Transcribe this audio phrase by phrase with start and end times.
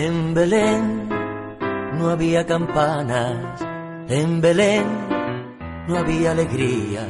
[0.00, 1.08] En Belén
[1.98, 3.60] no había campanas,
[4.08, 4.86] en Belén
[5.88, 7.04] no había alegría.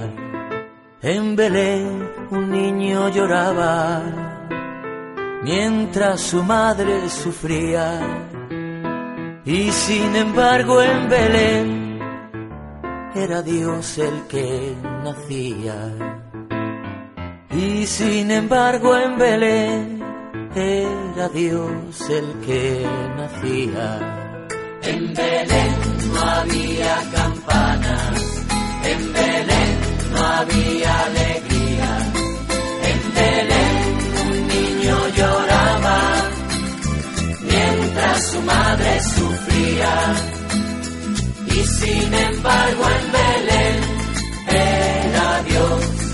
[1.02, 4.00] En Belén un niño lloraba
[5.42, 8.00] mientras su madre sufría.
[9.44, 11.98] Y sin embargo en Belén
[13.14, 14.74] era Dios el que
[15.04, 15.92] nacía.
[17.50, 19.97] Y sin embargo en Belén
[20.54, 23.88] era Dios el que nacía.
[24.82, 25.74] En Belén
[26.12, 28.44] no había campanas,
[28.84, 29.78] en Belén
[30.12, 31.90] no había alegría,
[32.90, 33.76] en Belén
[34.30, 36.00] un niño lloraba
[37.42, 40.14] mientras su madre sufría.
[41.46, 43.98] Y sin embargo en Belén
[44.48, 46.07] era Dios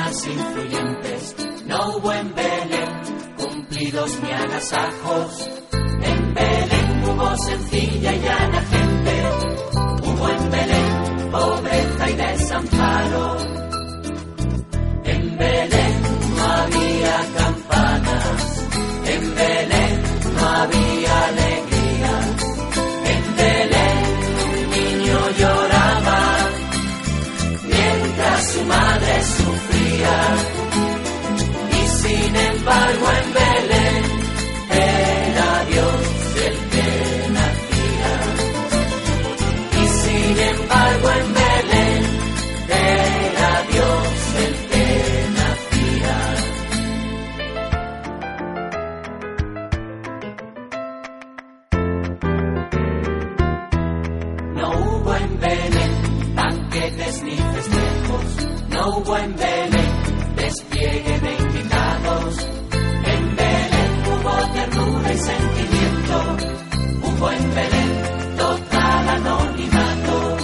[0.00, 2.88] personas influyentes, no hubo en Belén
[3.36, 5.50] cumplidos ni agasajos.
[6.02, 6.79] En Belén
[28.42, 30.36] su madre sufría.
[31.72, 33.49] Y sin embargo en Belén
[58.90, 59.92] hubo en Belén
[60.36, 62.48] despliegue de invitados.
[63.14, 66.16] En Belén hubo ternura y sentimiento,
[67.02, 67.92] hubo en Belén
[68.36, 70.36] total anonimato.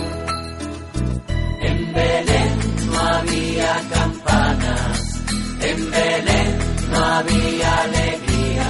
[1.60, 2.52] En Belén
[2.90, 5.24] no había campanas,
[5.60, 6.58] en Belén
[6.92, 8.68] no había alegría,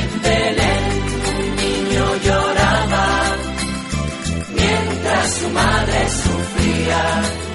[0.00, 0.84] en Belén
[1.38, 3.06] un niño lloraba
[4.54, 7.45] mientras su madre sufría.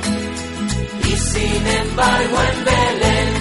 [1.12, 3.41] Y sin embargo en Belén